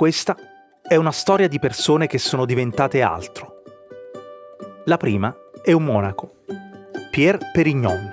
[0.00, 0.34] Questa
[0.80, 3.62] è una storia di persone che sono diventate altro.
[4.86, 6.36] La prima è un monaco,
[7.10, 8.10] Pierre Perignon,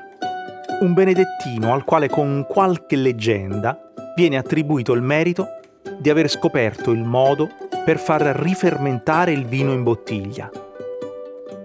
[0.81, 5.47] un benedettino al quale con qualche leggenda viene attribuito il merito
[5.97, 7.47] di aver scoperto il modo
[7.85, 10.51] per far rifermentare il vino in bottiglia,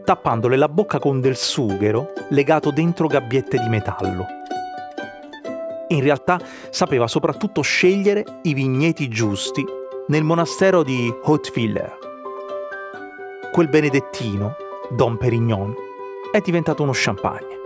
[0.05, 4.27] tappandole la bocca con del sughero legato dentro gabbiette di metallo.
[5.89, 11.99] In realtà sapeva soprattutto scegliere i vigneti giusti nel monastero di Hauteviller.
[13.53, 14.57] Quel benedettino,
[14.91, 15.75] Don Perignon,
[16.33, 17.61] è diventato uno champagne.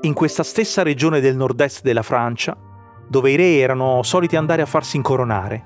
[0.00, 2.56] In questa stessa regione del nord-est della Francia,
[3.06, 5.64] dove i re erano soliti andare a farsi incoronare,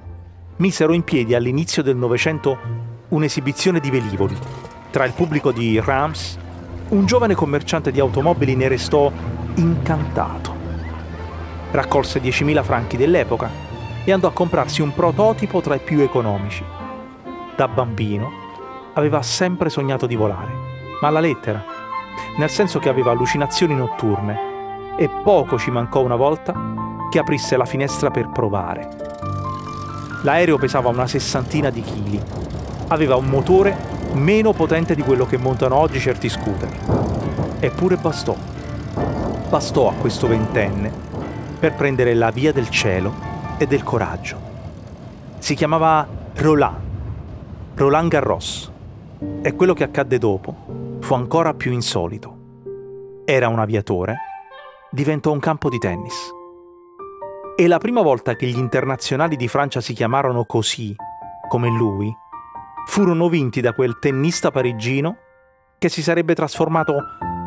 [0.56, 2.58] misero in piedi all'inizio del Novecento
[3.08, 4.36] un'esibizione di velivoli.
[4.90, 6.38] Tra il pubblico di Rams,
[6.88, 9.10] un giovane commerciante di automobili ne restò
[9.54, 10.54] incantato.
[11.70, 13.65] Raccolse 10.000 franchi dell'epoca
[14.06, 16.64] e andò a comprarsi un prototipo tra i più economici.
[17.56, 18.30] Da bambino
[18.94, 20.52] aveva sempre sognato di volare,
[21.00, 21.62] ma alla lettera,
[22.38, 26.54] nel senso che aveva allucinazioni notturne e poco ci mancò una volta
[27.10, 28.88] che aprisse la finestra per provare.
[30.22, 32.22] L'aereo pesava una sessantina di chili,
[32.88, 33.76] aveva un motore
[34.12, 36.70] meno potente di quello che montano oggi certi scooter.
[37.58, 38.36] Eppure bastò.
[39.48, 40.92] Bastò a questo ventenne
[41.58, 43.25] per prendere la via del cielo
[43.58, 44.38] e del coraggio.
[45.38, 46.76] Si chiamava Roland,
[47.74, 48.70] Roland Garros,
[49.42, 52.34] e quello che accadde dopo fu ancora più insolito.
[53.24, 54.18] Era un aviatore,
[54.90, 56.32] diventò un campo di tennis.
[57.56, 60.94] E la prima volta che gli internazionali di Francia si chiamarono così,
[61.48, 62.14] come lui,
[62.86, 65.16] furono vinti da quel tennista parigino
[65.78, 66.94] che si sarebbe trasformato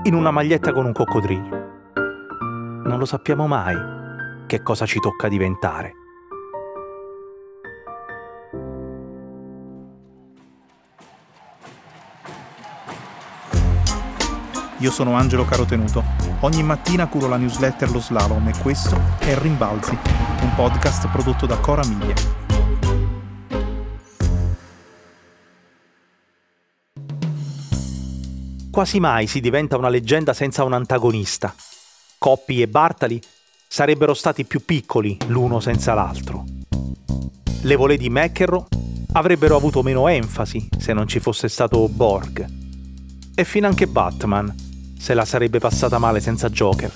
[0.04, 1.68] in una maglietta con un coccodrillo.
[2.86, 3.76] Non lo sappiamo mai
[4.48, 5.99] che cosa ci tocca diventare.
[14.82, 16.02] Io sono Angelo Carotenuto.
[16.40, 19.98] Ogni mattina curo la newsletter Lo Slalom e questo è Rimbalzi,
[20.42, 22.14] un podcast prodotto da Cora Miglia.
[28.72, 31.54] Quasi mai si diventa una leggenda senza un antagonista.
[32.18, 33.22] Coppi e Bartali
[33.68, 36.46] sarebbero stati più piccoli l'uno senza l'altro.
[37.64, 38.64] Le volée di McEnroe
[39.12, 42.48] avrebbero avuto meno enfasi se non ci fosse stato Borg.
[43.36, 44.68] E finanche Batman
[45.00, 46.92] se la sarebbe passata male senza Joker.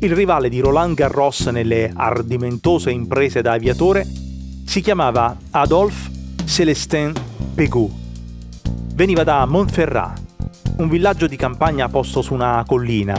[0.00, 4.06] Il rivale di Roland Garros nelle ardimentose imprese da aviatore
[4.64, 6.10] si chiamava Adolphe
[6.44, 7.12] Célestin
[7.54, 7.90] Pégout.
[8.94, 10.20] Veniva da Montferrat,
[10.76, 13.18] un villaggio di campagna posto su una collina,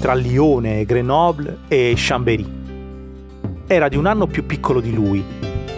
[0.00, 2.58] tra Lione, Grenoble e Chambéry.
[3.66, 5.22] Era di un anno più piccolo di lui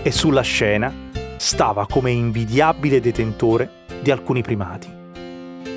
[0.03, 0.93] e sulla scena
[1.39, 4.89] stava come invidiabile detentore di alcuni primati.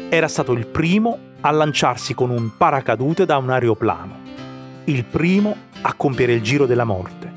[0.10, 4.18] Era stato il primo a lanciarsi con un paracadute da un aeroplano,
[4.86, 7.34] il primo a compiere il giro della morte.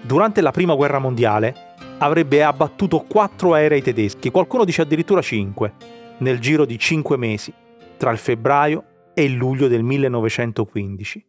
[0.00, 5.74] Durante la Prima Guerra Mondiale avrebbe abbattuto quattro aerei tedeschi, qualcuno dice addirittura cinque,
[6.18, 7.52] nel giro di cinque mesi,
[7.98, 11.26] tra il febbraio e il luglio del 1915,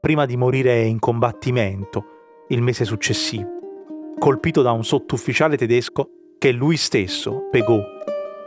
[0.00, 2.04] prima di morire in combattimento
[2.48, 3.50] il mese successivo,
[4.18, 6.08] colpito da un sottufficiale tedesco
[6.38, 7.84] che lui stesso, Pegaud,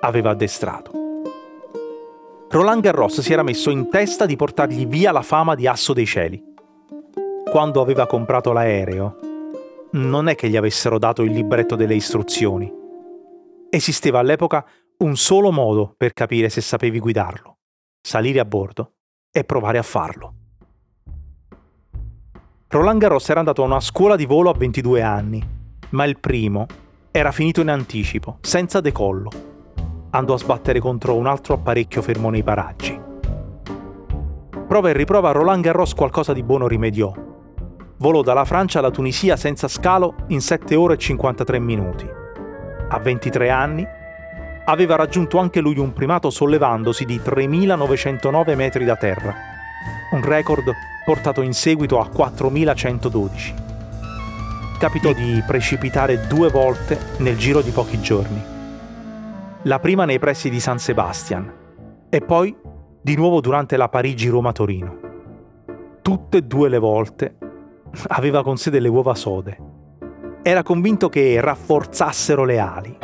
[0.02, 1.09] aveva addestrato.
[2.52, 6.08] Roland Garros si era messo in testa di portargli via la fama di asso dei
[6.08, 6.44] cieli.
[7.48, 9.18] Quando aveva comprato l'aereo,
[9.92, 12.74] non è che gli avessero dato il libretto delle istruzioni.
[13.70, 14.66] Esisteva all'epoca
[14.98, 17.60] un solo modo per capire se sapevi guidarlo,
[18.02, 18.94] salire a bordo
[19.31, 20.34] e provare a farlo.
[22.68, 25.48] Roland Garros era andato a una scuola di volo a 22 anni,
[25.90, 26.66] ma il primo
[27.12, 29.58] era finito in anticipo, senza decollo
[30.12, 33.00] andò a sbattere contro un altro apparecchio fermo nei paraggi.
[34.68, 37.12] Prova e riprova Roland Garros qualcosa di buono rimediò.
[37.98, 42.08] Volò dalla Francia alla Tunisia senza scalo in 7 ore e 53 minuti.
[42.90, 43.86] A 23 anni
[44.66, 49.34] aveva raggiunto anche lui un primato sollevandosi di 3.909 metri da terra,
[50.12, 50.72] un record
[51.04, 53.54] portato in seguito a 4.112.
[54.78, 58.58] Capitò di precipitare due volte nel giro di pochi giorni
[59.64, 61.54] la prima nei pressi di San Sebastian
[62.10, 62.56] e poi
[63.02, 65.00] di nuovo durante la Parigi-Roma-Torino.
[66.02, 67.38] Tutte e due le volte
[68.08, 69.58] aveva con sé delle uova sode.
[70.42, 72.98] Era convinto che rafforzassero le ali.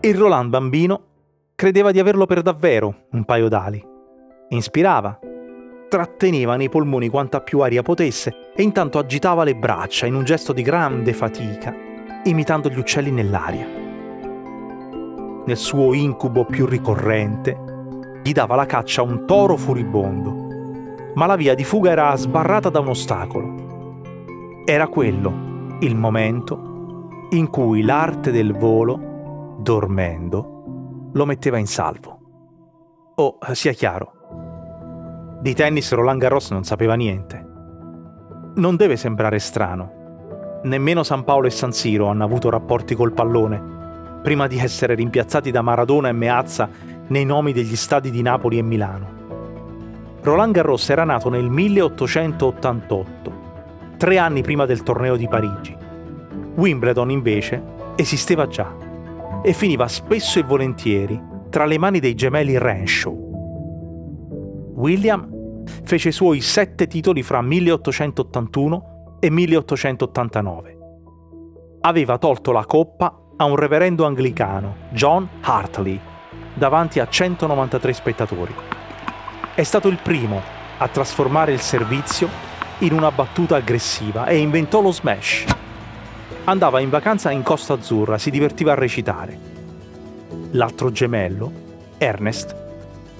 [0.00, 1.02] Il Roland bambino
[1.54, 3.84] credeva di averlo per davvero un paio d'ali.
[4.48, 5.18] Inspirava,
[5.88, 10.52] tratteneva nei polmoni quanta più aria potesse e intanto agitava le braccia in un gesto
[10.52, 11.87] di grande fatica,
[12.24, 13.66] imitando gli uccelli nell'aria.
[15.46, 21.36] Nel suo incubo più ricorrente, gli dava la caccia a un toro furibondo, ma la
[21.36, 23.54] via di fuga era sbarrata da un ostacolo.
[24.64, 32.16] Era quello il momento in cui l'arte del volo, dormendo, lo metteva in salvo.
[33.14, 34.12] Oh, sia chiaro,
[35.40, 37.46] di tennis Roland Garros non sapeva niente.
[38.56, 39.97] Non deve sembrare strano.
[40.68, 45.50] Nemmeno San Paolo e San Siro hanno avuto rapporti col pallone, prima di essere rimpiazzati
[45.50, 46.68] da Maradona e Meazza
[47.08, 49.16] nei nomi degli stadi di Napoli e Milano.
[50.20, 53.32] Roland Garros era nato nel 1888,
[53.96, 55.74] tre anni prima del torneo di Parigi.
[56.54, 57.62] Wimbledon invece
[57.96, 58.70] esisteva già
[59.42, 63.28] e finiva spesso e volentieri tra le mani dei gemelli Renshaw,
[64.78, 70.78] William fece i suoi sette titoli fra 1881 e 1889.
[71.80, 75.98] Aveva tolto la coppa a un reverendo anglicano, John Hartley,
[76.54, 78.54] davanti a 193 spettatori.
[79.54, 80.40] È stato il primo
[80.78, 82.28] a trasformare il servizio
[82.80, 85.44] in una battuta aggressiva e inventò lo smash.
[86.44, 89.38] Andava in vacanza in Costa Azzurra, si divertiva a recitare.
[90.52, 91.52] L'altro gemello,
[91.98, 92.54] Ernest,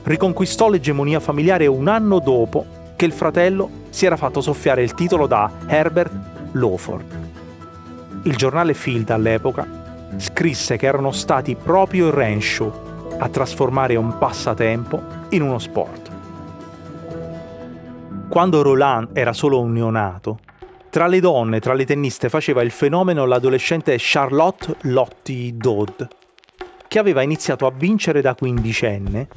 [0.05, 2.65] riconquistò l'egemonia familiare un anno dopo
[2.99, 6.13] che il fratello si era fatto soffiare il titolo da Herbert
[6.51, 7.19] Lawford.
[8.25, 9.65] Il giornale Field all'epoca
[10.17, 12.73] scrisse che erano stati proprio i Renshaw
[13.19, 16.11] a trasformare un passatempo in uno sport.
[18.29, 20.41] Quando Roland era solo un neonato,
[20.91, 26.03] tra le donne, tra le tenniste, faceva il fenomeno l'adolescente Charlotte Lottie Dodd,
[26.89, 29.29] che aveva iniziato a vincere da quindicenne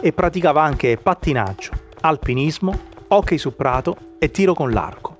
[0.00, 1.70] e praticava anche pattinaggio,
[2.00, 5.18] alpinismo, hockey su prato e tiro con l'arco.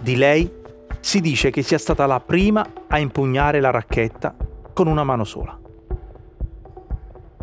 [0.00, 0.50] Di lei
[1.00, 4.34] si dice che sia stata la prima a impugnare la racchetta
[4.72, 5.58] con una mano sola.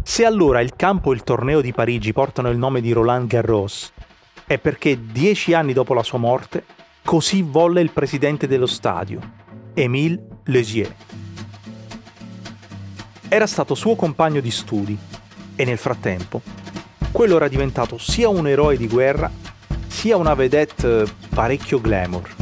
[0.01, 3.93] Se allora il campo e il torneo di Parigi portano il nome di Roland Garros,
[4.45, 6.63] è perché dieci anni dopo la sua morte
[7.03, 9.19] così volle il presidente dello stadio,
[9.73, 10.93] Émile Legier.
[13.27, 14.97] Era stato suo compagno di studi
[15.55, 16.41] e nel frattempo
[17.19, 19.29] quello era diventato sia un eroe di guerra
[19.87, 21.03] sia una vedette
[21.35, 22.33] parecchio glamour.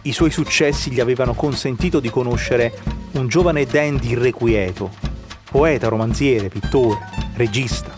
[0.00, 2.72] I suoi successi gli avevano consentito di conoscere
[3.10, 4.90] un giovane dandy irrequieto,
[5.50, 6.98] poeta, romanziere, pittore,
[7.34, 7.92] regista,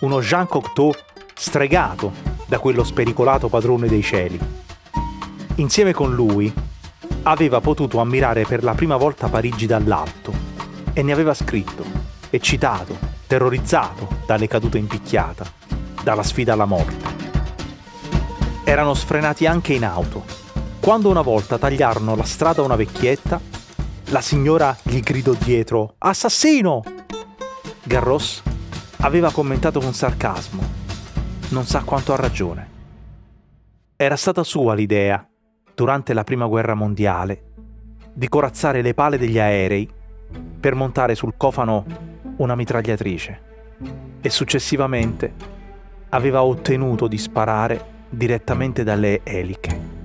[0.00, 0.92] uno Jean Cocteau
[1.32, 2.12] stregato
[2.44, 4.38] da quello spericolato padrone dei cieli.
[5.54, 6.52] Insieme con lui
[7.22, 10.30] aveva potuto ammirare per la prima volta Parigi dall'alto
[10.92, 11.86] e ne aveva scritto
[12.28, 15.46] eccitato, terrorizzato dalle cadute in picchiata,
[16.02, 17.16] dalla sfida alla morte.
[18.62, 20.22] Erano sfrenati anche in auto.
[20.80, 23.40] Quando una volta tagliarono la strada a una vecchietta,
[24.10, 26.82] la signora gli gridò dietro Assassino!
[27.84, 28.42] Garros
[28.98, 30.62] aveva commentato con sarcasmo.
[31.48, 32.68] Non sa quanto ha ragione.
[33.96, 35.26] Era stata sua l'idea,
[35.74, 37.44] durante la prima guerra mondiale,
[38.12, 39.88] di corazzare le pale degli aerei
[40.60, 41.86] per montare sul cofano
[42.36, 45.32] una mitragliatrice e successivamente
[46.10, 49.96] aveva ottenuto di sparare direttamente dalle eliche.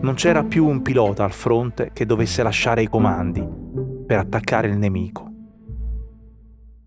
[0.00, 3.46] Non c'era più un pilota al fronte che dovesse lasciare i comandi
[4.06, 5.28] per attaccare il nemico.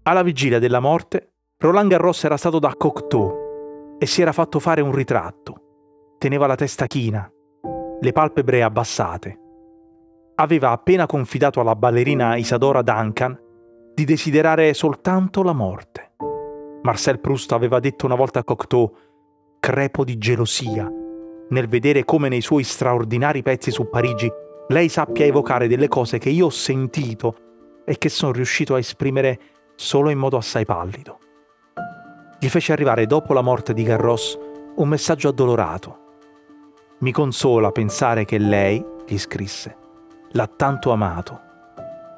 [0.03, 4.81] Alla vigilia della morte, Roland Garros era stato da Cocteau e si era fatto fare
[4.81, 6.15] un ritratto.
[6.17, 7.29] Teneva la testa china,
[7.99, 9.39] le palpebre abbassate.
[10.35, 13.37] Aveva appena confidato alla ballerina Isadora Duncan
[13.93, 16.13] di desiderare soltanto la morte.
[16.81, 18.91] Marcel Proust aveva detto una volta a Cocteau,
[19.59, 20.91] crepo di gelosia,
[21.49, 24.29] nel vedere come nei suoi straordinari pezzi su Parigi
[24.69, 27.35] lei sappia evocare delle cose che io ho sentito
[27.85, 29.39] e che sono riuscito a esprimere
[29.75, 31.19] solo in modo assai pallido.
[32.39, 34.37] Gli fece arrivare dopo la morte di Garros
[34.75, 35.99] un messaggio addolorato.
[36.99, 39.77] Mi consola pensare che lei, gli scrisse,
[40.31, 41.51] l'ha tanto amato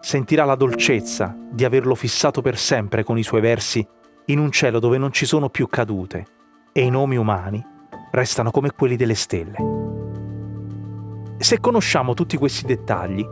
[0.06, 3.84] sentirà la dolcezza di averlo fissato per sempre con i suoi versi
[4.26, 6.26] in un cielo dove non ci sono più cadute
[6.72, 7.66] e i nomi umani
[8.12, 9.58] restano come quelli delle stelle.
[11.40, 13.26] Se conosciamo tutti questi dettagli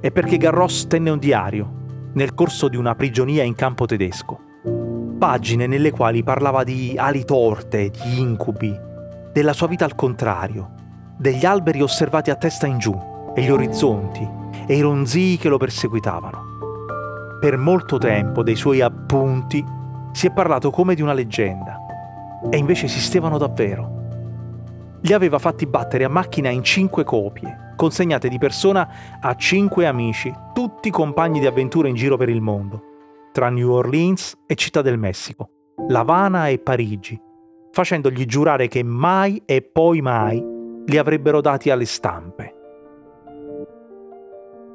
[0.00, 1.82] è perché Garros tenne un diario
[2.14, 4.40] nel corso di una prigionia in campo tedesco,
[5.18, 8.74] pagine nelle quali parlava di ali torte, di incubi,
[9.30, 10.72] della sua vita al contrario,
[11.18, 12.98] degli alberi osservati a testa in giù
[13.34, 16.52] e gli orizzonti e i ronzii che lo perseguitavano.
[17.40, 19.64] Per molto tempo dei suoi appunti
[20.12, 21.78] si è parlato come di una leggenda,
[22.50, 24.02] e invece esistevano davvero.
[25.02, 28.88] Li aveva fatti battere a macchina in cinque copie, consegnate di persona
[29.20, 32.82] a cinque amici, tutti compagni di avventura in giro per il mondo,
[33.32, 35.50] tra New Orleans e Città del Messico,
[35.88, 37.20] La Habana e Parigi,
[37.72, 40.42] facendogli giurare che mai e poi mai
[40.86, 42.53] li avrebbero dati alle stampe.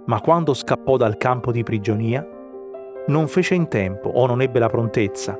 [0.09, 2.27] Ma quando scappò dal campo di prigionia,
[3.09, 5.37] non fece in tempo o non ebbe la prontezza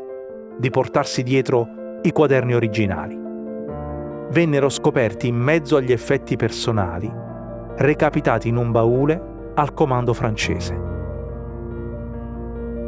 [0.60, 1.68] di portarsi dietro
[2.04, 3.20] i quaderni originali.
[4.30, 7.12] Vennero scoperti in mezzo agli effetti personali,
[7.78, 10.80] recapitati in un baule al comando francese.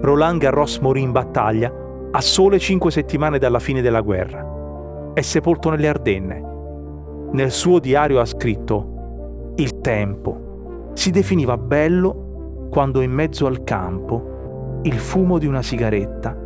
[0.02, 1.74] Roland Garros morì in battaglia
[2.12, 6.44] a sole cinque settimane dalla fine della guerra è sepolto nelle Ardenne.
[7.32, 10.50] Nel suo diario ha scritto Il tempo
[10.94, 16.38] si definiva bello quando in mezzo al campo il fumo di una sigaretta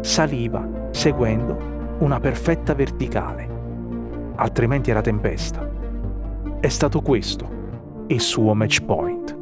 [0.00, 3.48] saliva seguendo una perfetta verticale.
[4.36, 5.68] Altrimenti era tempesta.
[6.60, 7.60] È stato questo
[8.08, 9.41] il suo match point.